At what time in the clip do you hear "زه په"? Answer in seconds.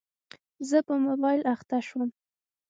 0.69-0.93